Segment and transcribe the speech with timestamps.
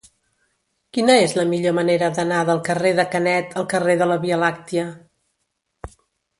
[0.97, 4.43] Quina és la millor manera d'anar del carrer de Canet al carrer de la Via
[4.49, 4.91] Làctia?